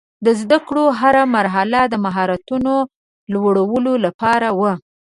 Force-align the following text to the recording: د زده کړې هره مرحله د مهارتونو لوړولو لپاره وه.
د 0.25 0.27
زده 0.41 0.57
کړې 0.67 0.85
هره 0.99 1.23
مرحله 1.35 1.79
د 1.87 1.95
مهارتونو 2.05 2.73
لوړولو 3.33 3.93
لپاره 4.05 4.47
وه. 4.59 4.73